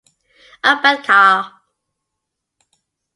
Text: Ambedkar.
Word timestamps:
Ambedkar. 0.69 1.39